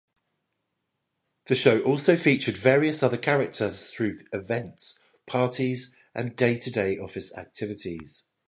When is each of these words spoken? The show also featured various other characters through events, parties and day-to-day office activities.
The 1.45 1.53
show 1.53 1.79
also 1.83 2.17
featured 2.17 2.57
various 2.57 3.03
other 3.03 3.17
characters 3.19 3.91
through 3.91 4.21
events, 4.33 4.97
parties 5.27 5.93
and 6.15 6.35
day-to-day 6.35 6.97
office 6.97 7.31
activities. 7.37 8.25